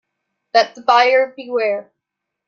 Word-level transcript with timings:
Let 0.55 0.73
the 0.73 0.81
buyer 0.81 1.31
beware. 1.37 1.91